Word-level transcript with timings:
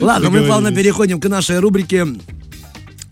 Ладно, 0.00 0.30
мы 0.30 0.42
плавно 0.42 0.72
переходим 0.72 1.20
к 1.20 1.28
нашей 1.28 1.58
рубрике, 1.58 2.06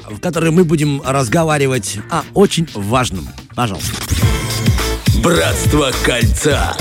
в 0.09 0.21
которой 0.21 0.53
мы 0.53 0.63
будем 0.63 1.03
разговаривать 1.05 1.99
о 2.13 2.23
очень 2.33 2.69
важном. 2.75 3.27
Пожалуйста. 3.57 3.91
Братство 5.21 5.91
кольца. 6.05 6.77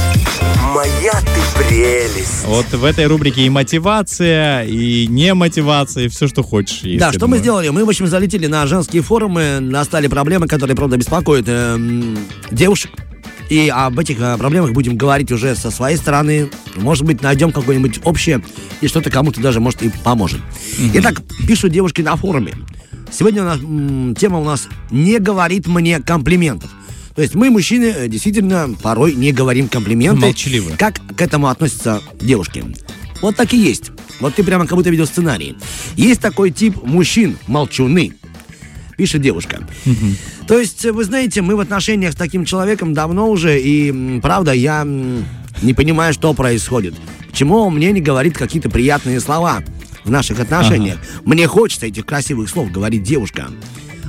Моя 0.75 1.13
ты 1.21 1.63
прелесть. 1.63 2.45
Вот 2.45 2.67
в 2.67 2.85
этой 2.85 3.07
рубрике 3.07 3.47
и 3.47 3.49
мотивация, 3.49 4.65
и 4.65 5.07
не 5.07 5.33
мотивация, 5.33 6.05
и 6.05 6.07
все, 6.07 6.27
что 6.27 6.43
хочешь. 6.43 6.81
Да, 6.99 7.11
что 7.11 7.27
мы 7.27 7.39
сделали? 7.39 7.69
Мы, 7.69 7.83
в 7.83 7.89
общем, 7.89 8.05
залетели 8.05 8.45
на 8.45 8.67
женские 8.67 9.01
форумы, 9.01 9.59
настали 9.59 10.05
проблемы, 10.05 10.47
которые, 10.47 10.75
правда, 10.75 10.97
беспокоят 10.97 11.45
эм, 11.47 12.15
девушек. 12.51 12.91
И 13.49 13.69
об 13.69 13.99
этих 13.99 14.19
э, 14.19 14.37
проблемах 14.37 14.71
будем 14.73 14.97
говорить 14.97 15.31
уже 15.31 15.55
со 15.55 15.69
своей 15.71 15.97
стороны. 15.97 16.49
Может 16.75 17.05
быть, 17.05 17.21
найдем 17.21 17.51
какое-нибудь 17.51 17.99
общее, 18.03 18.43
и 18.81 18.87
что-то 18.87 19.09
кому-то 19.11 19.39
даже, 19.39 19.59
может, 19.59 19.83
и 19.83 19.89
поможет. 20.03 20.41
Итак, 20.95 21.21
пишут 21.47 21.71
девушки 21.71 22.01
на 22.01 22.15
форуме. 22.15 22.53
Сегодня 23.11 23.43
у 23.43 23.45
нас, 23.45 23.59
м, 23.59 24.15
тема 24.15 24.39
у 24.39 24.43
нас 24.43 24.67
«Не 24.89 25.19
говорит 25.19 25.67
мне 25.67 25.99
комплиментов». 25.99 26.71
То 27.15 27.21
есть 27.21 27.33
мы, 27.33 27.49
мужчины, 27.49 27.85
э, 27.85 28.07
действительно 28.07 28.75
порой 28.81 29.13
не 29.13 29.31
говорим 29.31 29.69
комплименты. 29.69 30.19
Молчаливы. 30.19 30.71
Как 30.77 30.99
к 31.15 31.21
этому 31.21 31.47
относятся 31.47 32.01
девушки? 32.19 32.63
Вот 33.21 33.35
так 33.37 33.53
и 33.53 33.57
есть. 33.57 33.91
Вот 34.19 34.35
ты 34.35 34.43
прямо 34.43 34.65
как 34.65 34.75
будто 34.77 34.89
видел 34.89 35.05
сценарий. 35.05 35.55
Есть 35.95 36.19
такой 36.19 36.51
тип 36.51 36.83
мужчин, 36.83 37.37
молчуны, 37.47 38.13
пишет 38.97 39.21
девушка. 39.21 39.67
То 40.47 40.59
есть, 40.59 40.85
вы 40.85 41.03
знаете, 41.03 41.41
мы 41.41 41.55
в 41.55 41.59
отношениях 41.59 42.13
с 42.13 42.15
таким 42.15 42.45
человеком 42.45 42.93
давно 42.93 43.29
уже, 43.29 43.59
и 43.59 44.19
правда, 44.21 44.51
я 44.53 44.85
не 45.61 45.73
понимаю, 45.73 46.13
что 46.13 46.33
происходит. 46.33 46.95
Почему 47.29 47.57
он 47.57 47.75
мне 47.75 47.91
не 47.91 48.01
говорит 48.01 48.37
какие-то 48.37 48.69
приятные 48.69 49.19
слова 49.19 49.63
в 50.03 50.09
наших 50.09 50.39
отношениях? 50.39 50.97
Мне 51.23 51.47
хочется 51.47 51.87
этих 51.87 52.05
красивых 52.05 52.49
слов 52.49 52.71
говорить 52.71 53.03
девушка. 53.03 53.47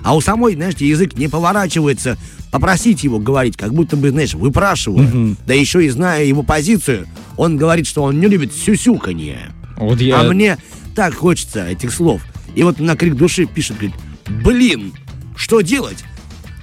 А 0.05 0.15
у 0.15 0.21
самой, 0.21 0.55
знаете, 0.55 0.87
язык 0.87 1.15
не 1.15 1.29
поворачивается 1.29 2.17
попросить 2.53 3.03
его 3.03 3.19
говорить, 3.19 3.57
как 3.57 3.75
будто 3.75 3.97
бы, 3.97 4.11
знаешь, 4.11 4.35
выпрашивая. 4.35 5.37
Да 5.47 5.53
еще 5.53 5.85
и 5.85 5.89
зная 5.89 6.25
его 6.25 6.43
позицию, 6.43 7.07
он 7.37 7.57
говорит, 7.57 7.87
что 7.87 8.03
он 8.05 8.21
не 8.21 8.29
любит 8.29 8.55
сюсюканье. 8.55 9.53
Вот 9.77 10.01
я... 10.01 10.21
А 10.21 10.23
мне 10.25 10.57
так 10.95 11.15
хочется 11.15 11.67
этих 11.67 11.93
слов. 11.93 12.23
И 12.55 12.63
вот 12.63 12.79
на 12.79 12.97
крик 12.97 13.15
души 13.15 13.47
пишет, 13.47 13.77
говорит, 13.77 13.95
блин, 14.29 14.93
что 15.37 15.61
делать? 15.61 16.05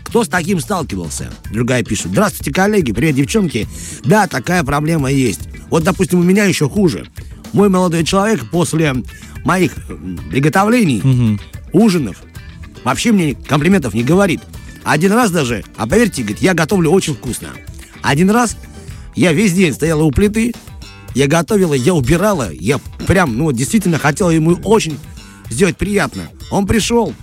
Кто 0.05 0.23
с 0.23 0.27
таким 0.27 0.59
сталкивался? 0.59 1.33
Другая 1.51 1.83
пишет, 1.83 2.07
здравствуйте, 2.07 2.51
коллеги, 2.51 2.91
привет, 2.91 3.15
девчонки. 3.15 3.67
Да, 4.03 4.27
такая 4.27 4.63
проблема 4.63 5.11
есть. 5.11 5.41
Вот, 5.69 5.83
допустим, 5.83 6.19
у 6.19 6.23
меня 6.23 6.45
еще 6.45 6.69
хуже. 6.69 7.07
Мой 7.51 7.69
молодой 7.69 8.03
человек 8.03 8.49
после 8.51 8.93
моих 9.43 9.73
приготовлений, 10.29 11.39
ужинов, 11.71 12.17
вообще 12.83 13.11
мне 13.11 13.35
комплиментов 13.35 13.93
не 13.93 14.03
говорит. 14.03 14.41
Один 14.83 15.13
раз 15.13 15.31
даже, 15.31 15.63
а 15.77 15.87
поверьте, 15.87 16.21
говорит, 16.23 16.41
я 16.41 16.53
готовлю 16.53 16.91
очень 16.91 17.15
вкусно. 17.15 17.49
Один 18.01 18.29
раз 18.29 18.57
я 19.15 19.33
весь 19.33 19.53
день 19.53 19.73
стояла 19.73 20.03
у 20.03 20.11
плиты, 20.11 20.53
я 21.15 21.27
готовила, 21.27 21.73
я 21.73 21.93
убирала, 21.93 22.51
я 22.51 22.79
прям, 23.07 23.37
ну, 23.37 23.45
вот 23.45 23.55
действительно 23.55 23.97
хотела 23.97 24.29
ему 24.29 24.59
очень 24.63 24.97
сделать 25.49 25.77
приятно. 25.77 26.23
Он 26.51 26.67
пришел, 26.67 27.13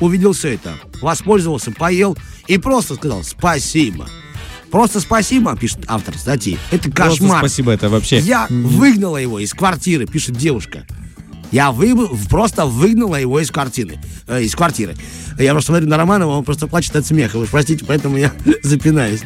увидел 0.00 0.32
все 0.32 0.54
это, 0.54 0.74
воспользовался, 1.00 1.70
поел 1.70 2.16
и 2.46 2.58
просто 2.58 2.94
сказал 2.94 3.22
спасибо. 3.24 4.08
Просто 4.70 5.00
спасибо, 5.00 5.56
пишет 5.56 5.80
автор 5.86 6.16
статьи. 6.18 6.58
Это 6.70 6.90
Просто 6.90 7.20
кошмар. 7.22 7.38
спасибо, 7.38 7.72
это 7.72 7.88
вообще... 7.88 8.18
Я 8.18 8.46
выгнала 8.50 9.16
его 9.16 9.38
из 9.38 9.54
квартиры, 9.54 10.06
пишет 10.06 10.36
девушка. 10.36 10.84
Я 11.50 11.72
вы, 11.72 11.96
просто 12.28 12.66
выгнала 12.66 13.16
его 13.16 13.40
из 13.40 13.50
квартиры. 13.50 13.98
э, 14.26 14.42
из 14.42 14.54
квартиры. 14.54 14.94
Я 15.38 15.52
просто 15.52 15.72
смотрю 15.72 15.88
на 15.88 15.96
Романова, 15.96 16.32
он 16.36 16.44
просто 16.44 16.66
плачет 16.66 16.94
от 16.96 17.06
смеха. 17.06 17.38
Вы 17.38 17.46
простите, 17.46 17.86
поэтому 17.86 18.18
я 18.18 18.30
запинаюсь. 18.62 19.22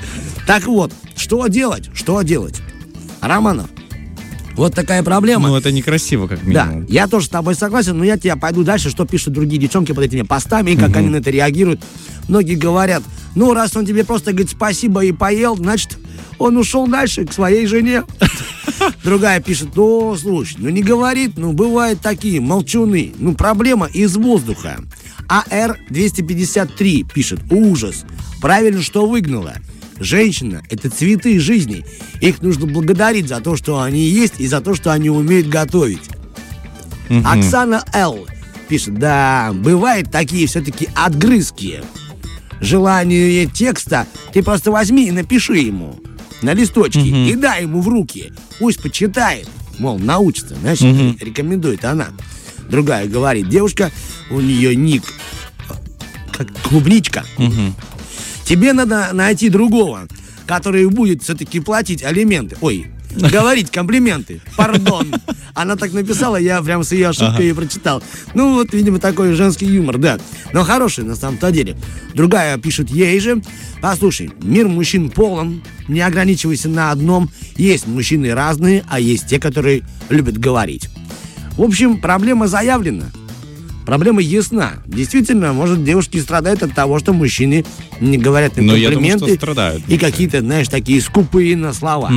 Так 0.46 0.66
вот, 0.66 0.92
что 1.16 1.48
делать? 1.48 1.90
Что 1.92 2.22
делать? 2.22 2.60
Романов, 3.20 3.68
вот 4.56 4.74
такая 4.74 5.02
проблема. 5.02 5.48
Ну, 5.48 5.56
это 5.56 5.72
некрасиво, 5.72 6.26
как 6.26 6.40
Да, 6.52 6.66
минимум. 6.66 6.86
я 6.88 7.06
тоже 7.06 7.26
с 7.26 7.28
тобой 7.28 7.54
согласен, 7.54 7.96
но 7.96 8.04
я 8.04 8.16
тебя 8.18 8.36
пойду 8.36 8.64
дальше, 8.64 8.90
что 8.90 9.04
пишут 9.06 9.32
другие 9.32 9.60
девчонки 9.60 9.92
под 9.92 10.04
этими 10.04 10.22
постами, 10.22 10.72
и 10.72 10.76
как 10.76 10.96
они 10.96 11.08
на 11.08 11.16
это 11.16 11.30
реагируют. 11.30 11.80
Многие 12.28 12.54
говорят, 12.54 13.02
ну, 13.34 13.52
раз 13.54 13.76
он 13.76 13.86
тебе 13.86 14.04
просто 14.04 14.32
говорит 14.32 14.50
спасибо 14.50 15.04
и 15.04 15.12
поел, 15.12 15.56
значит, 15.56 15.98
он 16.38 16.56
ушел 16.56 16.86
дальше 16.86 17.24
к 17.24 17.32
своей 17.32 17.66
жене. 17.66 18.04
Другая 19.04 19.40
пишет, 19.40 19.70
ну, 19.74 20.16
слушай, 20.16 20.56
ну 20.58 20.68
не 20.68 20.82
говорит, 20.82 21.32
ну, 21.36 21.52
бывают 21.52 22.00
такие 22.00 22.40
молчуны. 22.40 23.12
Ну, 23.18 23.34
проблема 23.34 23.86
из 23.86 24.16
воздуха. 24.16 24.78
АР-253 25.28 27.12
пишет, 27.12 27.40
ужас, 27.50 28.04
правильно, 28.40 28.82
что 28.82 29.06
выгнала. 29.06 29.54
Женщина– 30.02 30.62
это 30.70 30.90
цветы 30.90 31.38
жизни. 31.38 31.84
Их 32.20 32.42
нужно 32.42 32.66
благодарить 32.66 33.28
за 33.28 33.40
то, 33.40 33.56
что 33.56 33.80
они 33.80 34.02
есть, 34.02 34.34
и 34.38 34.48
за 34.48 34.60
то, 34.60 34.74
что 34.74 34.92
они 34.92 35.10
умеют 35.10 35.48
готовить. 35.48 36.10
Оксана 37.24 37.84
Л. 37.92 38.26
пишет, 38.68 38.98
да, 38.98 39.52
бывают 39.52 40.10
такие 40.10 40.46
все-таки 40.46 40.88
отгрызки. 40.94 41.82
Желание 42.60 43.46
текста 43.46 44.06
ты 44.32 44.42
просто 44.42 44.70
возьми 44.70 45.08
и 45.08 45.10
напиши 45.10 45.56
ему 45.58 45.98
на 46.42 46.54
листочке 46.54 47.00
и 47.00 47.34
дай 47.36 47.62
ему 47.62 47.80
в 47.80 47.88
руки. 47.88 48.32
Пусть 48.58 48.82
почитает. 48.82 49.48
Мол, 49.78 49.98
научится. 49.98 50.54
Знаешь, 50.56 50.80
рекомендует 50.80 51.84
она. 51.84 52.08
Другая 52.68 53.06
говорит, 53.06 53.48
девушка, 53.48 53.90
у 54.30 54.40
нее 54.40 54.74
ник 54.74 55.02
э, 55.68 55.74
как 56.32 56.48
клубничка. 56.62 57.24
Тебе 58.52 58.74
надо 58.74 59.08
найти 59.14 59.48
другого, 59.48 60.06
который 60.44 60.86
будет 60.86 61.22
все-таки 61.22 61.58
платить 61.58 62.02
алименты. 62.02 62.58
Ой, 62.60 62.88
говорить 63.16 63.70
комплименты. 63.70 64.42
Пардон. 64.58 65.14
Она 65.54 65.76
так 65.76 65.94
написала, 65.94 66.36
я 66.36 66.60
прям 66.60 66.84
с 66.84 66.92
ее 66.92 67.08
ошибкой 67.08 67.48
и 67.48 67.52
прочитал. 67.54 68.02
Ну, 68.34 68.56
вот, 68.56 68.74
видимо, 68.74 68.98
такой 68.98 69.32
женский 69.32 69.64
юмор, 69.64 69.96
да. 69.96 70.18
Но 70.52 70.64
хороший 70.64 71.02
на 71.04 71.16
самом-то 71.16 71.50
деле. 71.50 71.78
Другая 72.12 72.58
пишет 72.58 72.90
ей 72.90 73.18
же. 73.20 73.40
Послушай, 73.80 74.30
мир 74.42 74.68
мужчин 74.68 75.08
полон. 75.08 75.62
Не 75.88 76.02
ограничивайся 76.02 76.68
на 76.68 76.90
одном. 76.90 77.30
Есть 77.56 77.86
мужчины 77.86 78.34
разные, 78.34 78.84
а 78.90 79.00
есть 79.00 79.28
те, 79.28 79.40
которые 79.40 79.82
любят 80.10 80.36
говорить. 80.36 80.90
В 81.56 81.62
общем, 81.62 81.98
проблема 81.98 82.48
заявлена. 82.48 83.06
Проблема 83.84 84.20
ясна. 84.22 84.74
Действительно, 84.86 85.52
может, 85.52 85.84
девушки 85.84 86.18
страдают 86.18 86.62
от 86.62 86.74
того, 86.74 86.98
что 86.98 87.12
мужчины 87.12 87.64
не 88.00 88.18
говорят 88.18 88.58
им 88.58 88.66
Но 88.66 88.76
я 88.76 88.90
думаю, 88.90 89.10
комплименты. 89.12 89.26
что 89.26 89.34
страдают, 89.36 89.82
И 89.88 89.98
какие-то, 89.98 90.40
знаешь, 90.40 90.68
такие 90.68 91.00
скупые 91.00 91.56
на 91.56 91.72
слова. 91.72 92.12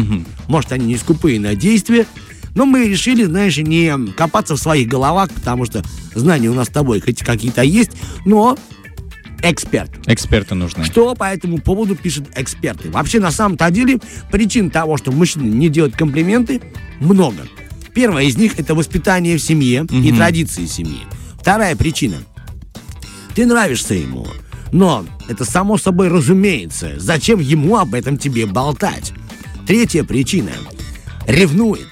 Может, 0.47 0.71
они 0.71 0.85
не 0.85 0.97
скупые 0.97 1.39
на 1.39 1.55
действия. 1.55 2.05
Но 2.53 2.65
мы 2.65 2.87
решили, 2.87 3.23
знаешь, 3.25 3.57
не 3.57 3.91
копаться 4.13 4.55
в 4.55 4.59
своих 4.59 4.87
головах, 4.87 5.29
потому 5.29 5.65
что 5.65 5.83
знания 6.13 6.49
у 6.49 6.53
нас 6.53 6.67
с 6.67 6.71
тобой 6.71 7.01
хоть 7.01 7.19
какие-то 7.19 7.63
есть, 7.63 7.91
но 8.25 8.57
эксперт. 9.43 9.91
Эксперты 10.07 10.55
нужны. 10.55 10.85
Что 10.85 11.15
по 11.15 11.25
этому 11.25 11.57
поводу 11.57 11.95
пишут 11.95 12.27
эксперты? 12.35 12.89
Вообще, 12.89 13.19
на 13.19 13.31
самом-то 13.31 13.69
деле, 13.71 13.99
причин 14.31 14.69
того, 14.69 14.95
что 14.95 15.11
мужчины 15.11 15.43
не 15.43 15.67
делают 15.67 15.97
комплименты, 15.97 16.61
много. 17.01 17.45
Первая 17.93 18.25
из 18.25 18.37
них– 18.37 18.53
это 18.57 18.73
воспитание 18.73 19.37
в 19.37 19.41
семье 19.41 19.85
и 19.91 20.11
традиции 20.13 20.65
семьи. 20.65 20.99
Вторая 21.45 21.75
причина– 21.75 22.17
ты 23.35 23.45
нравишься 23.45 23.93
ему, 23.93 24.25
но 24.71 25.05
это 25.29 25.45
само 25.45 25.77
собой 25.77 26.07
разумеется. 26.07 26.93
Зачем 26.97 27.39
ему 27.39 27.77
об 27.77 27.93
этом 27.93 28.17
тебе 28.17 28.47
болтать? 28.47 29.13
Третья 29.67 30.03
причина– 30.03 30.49
ревнует 31.27 31.85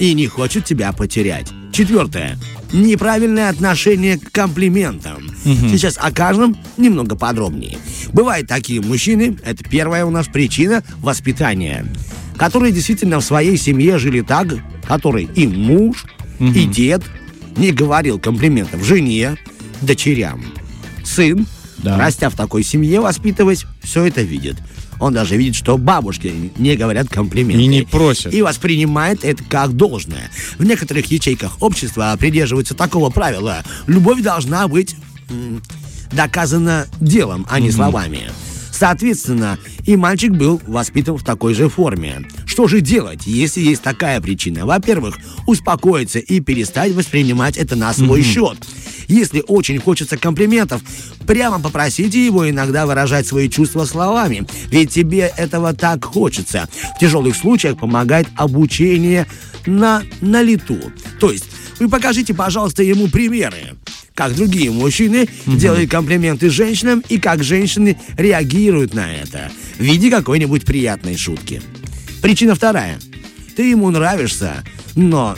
и 0.00 0.12
не 0.14 0.26
хочет 0.26 0.64
тебя 0.64 0.92
потерять. 0.92 1.46
Четвертое– 1.70 2.40
неправильное 2.72 3.50
отношение 3.50 4.18
к 4.18 4.32
комплиментам. 4.32 5.30
Сейчас 5.44 5.96
о 5.96 6.10
каждом 6.10 6.56
немного 6.76 7.14
подробнее. 7.14 7.78
Бывают 8.12 8.48
такие 8.48 8.80
мужчины, 8.80 9.38
это 9.44 9.62
первая 9.62 10.06
у 10.06 10.10
нас 10.10 10.26
причина 10.26 10.82
воспитания, 10.96 11.86
которые 12.36 12.72
действительно 12.72 13.20
в 13.20 13.24
своей 13.24 13.58
семье 13.58 13.96
жили 13.98 14.22
так, 14.22 14.48
который 14.88 15.30
и 15.36 15.46
муж, 15.46 16.04
и 16.40 16.64
дед 16.64 17.04
не 17.58 17.72
говорил 17.72 18.18
комплиментов 18.18 18.82
жене, 18.84 19.36
дочерям. 19.82 20.44
Сын, 21.04 21.46
Да. 21.78 21.98
растя 21.98 22.30
в 22.30 22.34
такой 22.34 22.62
семье, 22.62 23.00
воспитываясь, 23.00 23.64
все 23.82 24.04
это 24.04 24.22
видит. 24.22 24.56
Он 25.00 25.14
даже 25.14 25.36
видит, 25.36 25.54
что 25.54 25.78
бабушки 25.78 26.32
не 26.58 26.74
говорят 26.76 27.08
комплименты. 27.08 27.62
И 27.62 27.66
не 27.66 27.82
просят. 27.82 28.34
И 28.34 28.42
воспринимает 28.42 29.24
это 29.24 29.44
как 29.44 29.74
должное. 29.74 30.30
В 30.58 30.64
некоторых 30.64 31.06
ячейках 31.06 31.62
общества 31.62 32.16
придерживаются 32.18 32.74
такого 32.74 33.10
правила. 33.10 33.62
Любовь 33.86 34.22
должна 34.22 34.66
быть 34.66 34.96
доказана 36.12 36.86
делом, 37.00 37.46
а 37.48 37.60
не 37.60 37.70
словами. 37.70 38.22
Соответственно, 38.78 39.58
и 39.86 39.96
мальчик 39.96 40.30
был 40.30 40.60
воспитан 40.64 41.16
в 41.16 41.24
такой 41.24 41.52
же 41.52 41.68
форме. 41.68 42.22
Что 42.46 42.68
же 42.68 42.80
делать, 42.80 43.26
если 43.26 43.60
есть 43.60 43.82
такая 43.82 44.20
причина? 44.20 44.66
Во-первых, 44.66 45.18
успокоиться 45.48 46.20
и 46.20 46.38
перестать 46.38 46.92
воспринимать 46.92 47.56
это 47.56 47.74
на 47.74 47.92
свой 47.92 48.22
счет. 48.22 48.56
Если 49.08 49.42
очень 49.48 49.80
хочется 49.80 50.16
комплиментов, 50.16 50.80
прямо 51.26 51.58
попросите 51.58 52.24
его 52.24 52.48
иногда 52.48 52.86
выражать 52.86 53.26
свои 53.26 53.48
чувства 53.48 53.84
словами, 53.84 54.46
ведь 54.70 54.92
тебе 54.92 55.32
этого 55.36 55.74
так 55.74 56.04
хочется. 56.04 56.68
В 56.94 57.00
тяжелых 57.00 57.34
случаях 57.34 57.78
помогает 57.78 58.28
обучение 58.36 59.26
на, 59.66 60.04
на 60.20 60.40
лету. 60.40 60.78
То 61.18 61.32
есть 61.32 61.46
вы 61.80 61.88
покажите, 61.88 62.32
пожалуйста, 62.32 62.84
ему 62.84 63.08
примеры 63.08 63.74
как 64.18 64.34
другие 64.34 64.72
мужчины 64.72 65.28
делают 65.46 65.92
комплименты 65.92 66.50
женщинам 66.50 67.04
и 67.08 67.18
как 67.18 67.44
женщины 67.44 67.96
реагируют 68.16 68.92
на 68.92 69.14
это 69.14 69.48
в 69.78 69.80
виде 69.80 70.10
какой-нибудь 70.10 70.64
приятной 70.64 71.16
шутки. 71.16 71.62
Причина 72.20 72.56
вторая. 72.56 72.98
Ты 73.54 73.70
ему 73.70 73.88
нравишься, 73.90 74.64
но 74.96 75.36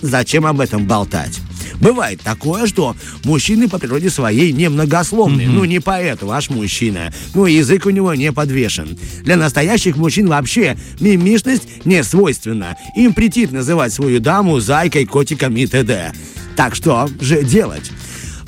зачем 0.00 0.46
об 0.46 0.60
этом 0.60 0.86
болтать? 0.86 1.38
Бывает 1.82 2.22
такое, 2.22 2.66
что 2.66 2.96
мужчины 3.24 3.68
по 3.68 3.78
природе 3.78 4.08
своей 4.08 4.52
немногословны. 4.52 5.46
Ну, 5.46 5.66
не 5.66 5.78
поэт 5.78 6.22
ваш 6.22 6.48
мужчина. 6.48 7.12
Ну, 7.34 7.44
язык 7.44 7.84
у 7.84 7.90
него 7.90 8.14
не 8.14 8.32
подвешен. 8.32 8.98
Для 9.22 9.36
настоящих 9.36 9.98
мужчин 9.98 10.28
вообще 10.28 10.78
мимишность 10.98 11.84
не 11.84 12.02
свойственна. 12.02 12.78
Им 12.96 13.12
претит 13.12 13.52
называть 13.52 13.92
свою 13.92 14.18
даму 14.18 14.60
зайкой, 14.60 15.04
котиком 15.04 15.54
и 15.58 15.66
т.д. 15.66 16.14
Так 16.56 16.74
что 16.74 17.08
же 17.20 17.44
делать? 17.44 17.92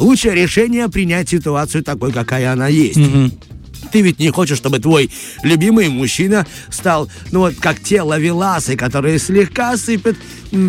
Лучшее 0.01 0.35
решение 0.35 0.89
принять 0.89 1.29
ситуацию 1.29 1.85
такой, 1.85 2.11
какая 2.11 2.53
она 2.53 2.69
есть. 2.69 2.99
Ты 3.93 4.03
ведь 4.03 4.19
не 4.19 4.31
хочешь, 4.31 4.59
чтобы 4.59 4.79
твой 4.79 5.11
любимый 5.43 5.89
мужчина 5.89 6.47
стал, 6.71 7.11
ну 7.33 7.41
вот, 7.41 7.55
как 7.57 7.81
те 7.81 8.03
лавеласы, 8.03 8.77
которые 8.77 9.19
слегка 9.19 9.77
сыпят 9.77 10.17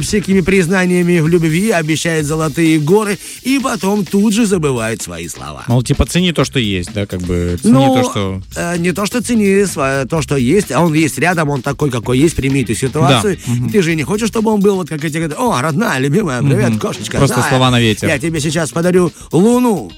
всякими 0.02 0.42
признаниями 0.42 1.20
в 1.20 1.28
любви, 1.28 1.72
обещает 1.72 2.26
золотые 2.26 2.80
горы 2.80 3.18
и 3.42 3.60
потом 3.60 4.06
тут 4.06 4.34
же 4.34 4.46
забывает 4.46 5.02
свои 5.02 5.28
слова. 5.28 5.64
Мол, 5.68 5.82
типа, 5.84 6.06
цени 6.06 6.32
то, 6.34 6.46
что 6.46 6.60
есть, 6.60 6.94
да, 6.94 7.06
как 7.06 7.22
бы, 7.22 7.58
цени 7.62 7.74
Ну, 7.74 7.96
то, 7.96 8.10
что... 8.10 8.42
э, 8.56 8.78
не 8.78 8.92
то, 8.92 9.06
что 9.06 9.22
цени 9.22 9.66
то, 10.08 10.22
что 10.22 10.38
есть, 10.38 10.72
а 10.72 10.82
он 10.82 10.94
есть 10.94 11.18
рядом, 11.18 11.50
он 11.50 11.62
такой, 11.62 11.90
какой 11.90 12.20
есть, 12.20 12.36
прими 12.36 12.62
эту 12.64 12.76
ситуацию. 12.76 13.38
Ты 13.72 13.82
же 13.82 13.96
не 13.96 14.04
хочешь, 14.04 14.28
чтобы 14.28 14.52
он 14.52 14.60
был 14.60 14.76
вот 14.76 14.90
как 14.90 15.04
эти, 15.04 15.18
о, 15.18 15.62
родная, 15.62 16.00
любимая, 16.00 16.42
привет, 16.42 16.80
кошечка. 16.80 17.18
Просто 17.18 17.38
знаю, 17.38 17.50
слова 17.50 17.72
на 17.72 17.80
ветер. 17.80 18.08
Я 18.08 18.20
тебе 18.20 18.40
сейчас 18.40 18.72
подарю 18.72 19.12
луну. 19.32 19.92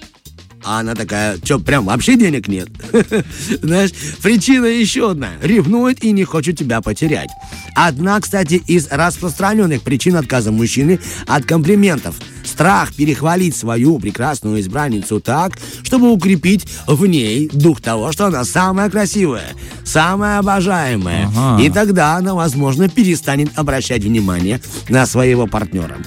А 0.65 0.79
она 0.79 0.95
такая, 0.95 1.37
что, 1.43 1.59
прям 1.59 1.85
вообще 1.85 2.15
денег 2.15 2.47
нет? 2.47 2.69
Знаешь, 3.61 3.91
причина 4.21 4.65
еще 4.65 5.11
одна. 5.11 5.31
Ревнует 5.41 6.03
и 6.03 6.11
не 6.11 6.23
хочет 6.23 6.57
тебя 6.57 6.81
потерять. 6.81 7.29
Одна, 7.75 8.19
кстати, 8.19 8.61
из 8.67 8.87
распространенных 8.89 9.81
причин 9.81 10.15
отказа 10.15 10.51
мужчины 10.51 10.99
от 11.27 11.45
комплиментов. 11.45 12.15
Страх 12.53 12.94
перехвалить 12.94 13.57
свою 13.57 13.97
прекрасную 13.97 14.61
избранницу 14.61 15.19
так, 15.19 15.57
чтобы 15.81 16.11
укрепить 16.11 16.67
в 16.85 17.03
ней 17.07 17.50
дух 17.51 17.81
того, 17.81 18.11
что 18.11 18.27
она 18.27 18.45
самая 18.45 18.91
красивая, 18.91 19.47
самая 19.83 20.38
обожаемая. 20.38 21.31
Ага. 21.35 21.63
И 21.63 21.71
тогда 21.71 22.15
она, 22.15 22.35
возможно, 22.35 22.88
перестанет 22.89 23.50
обращать 23.55 24.03
внимание 24.03 24.61
на 24.88 25.07
своего 25.07 25.47
партнера. 25.47 25.97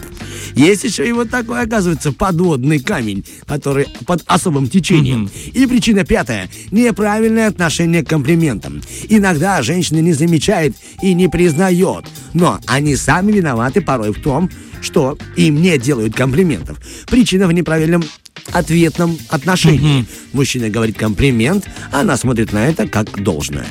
Есть 0.55 0.85
еще 0.85 1.09
и 1.09 1.11
вот 1.11 1.31
такой, 1.31 1.63
оказывается, 1.63 2.13
подводный 2.13 2.79
камень, 2.79 3.25
который 3.45 3.89
под 4.07 4.23
особым 4.27 4.69
течением. 4.69 5.29
И 5.53 5.67
причина 5.67 6.05
пятая– 6.05 6.49
неправильное 6.71 7.49
отношение 7.49 8.05
к 8.05 8.09
комплиментам. 8.09 8.83
Иногда 9.09 9.61
женщина 9.63 9.99
не 9.99 10.13
замечает 10.13 10.77
и 11.03 11.13
не 11.13 11.29
признает, 11.29 12.07
но 12.35 12.61
они 12.67 12.95
сами 12.95 13.33
виноваты 13.33 13.81
порой 13.81 14.13
в 14.13 14.23
том, 14.23 14.49
что 14.83 15.19
им 15.37 15.61
не 15.61 15.79
делают 15.79 16.15
комплиментов. 16.15 16.79
Причина 17.07 17.47
в 17.47 17.53
неправильном 17.53 18.05
ответном 18.53 19.19
отношении. 19.29 20.07
Мужчина 20.33 20.69
говорит 20.69 20.97
комплимент, 20.97 21.69
а 21.93 22.01
она 22.01 22.17
смотрит 22.17 22.53
на 22.53 22.69
это 22.69 22.87
как 22.87 23.23
должное. 23.23 23.69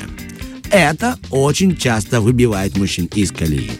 Это 0.70 1.18
очень 1.30 1.76
часто 1.76 2.20
выбивает 2.20 2.76
мужчин 2.76 3.08
из 3.14 3.30
колеи. 3.30 3.70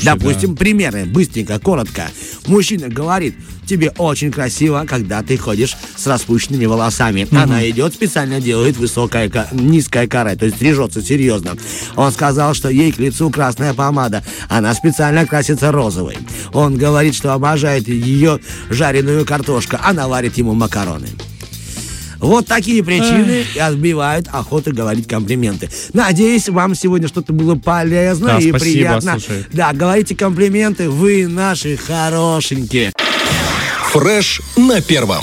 Слушай, 0.00 0.04
Допустим, 0.18 0.56
примеры, 0.56 1.04
быстренько, 1.04 1.58
коротко. 1.58 2.04
Мужчина 2.46 2.88
говорит, 2.88 3.34
тебе 3.66 3.90
очень 3.98 4.30
красиво, 4.30 4.84
когда 4.88 5.22
ты 5.22 5.36
ходишь 5.36 5.76
с 5.96 6.06
распущенными 6.06 6.66
волосами. 6.66 7.26
Она 7.36 7.68
идет, 7.70 7.94
специально 7.94 8.40
делает 8.40 8.76
высокое, 8.76 9.28
ка- 9.28 9.48
низкое 9.52 10.06
каре, 10.06 10.36
то 10.36 10.44
есть 10.46 10.56
стрижется 10.56 11.02
серьезно. 11.02 11.56
Он 11.96 12.12
сказал, 12.12 12.54
что 12.54 12.68
ей 12.68 12.92
к 12.92 12.98
лицу 12.98 13.30
красная 13.30 13.74
помада. 13.74 14.22
Она 14.48 14.74
специально 14.74 15.26
красится 15.26 15.72
розовой. 15.72 16.16
Он 16.52 16.76
говорит, 16.76 17.14
что 17.14 17.32
обожает 17.32 17.88
ее 17.88 18.40
жареную 18.70 19.24
картошку. 19.24 19.76
Она 19.82 20.08
варит 20.08 20.36
ему 20.36 20.54
макароны. 20.54 21.08
Вот 22.24 22.46
такие 22.46 22.82
причины 22.82 23.44
и 23.54 23.58
отбивают 23.58 24.28
охоту 24.32 24.72
говорить 24.74 25.06
комплименты. 25.06 25.68
Надеюсь, 25.92 26.48
вам 26.48 26.74
сегодня 26.74 27.06
что-то 27.06 27.34
было 27.34 27.54
полезно 27.54 28.28
Да, 28.28 28.38
и 28.38 28.48
спасибо, 28.48 28.58
приятно. 28.58 29.20
слушай. 29.20 29.44
Да, 29.52 29.72
говорите 29.74 30.16
комплименты, 30.16 30.88
вы 30.88 31.26
наши 31.26 31.76
хорошенькие. 31.76 32.92
Фреш 33.92 34.40
на 34.56 34.80
первом. 34.80 35.22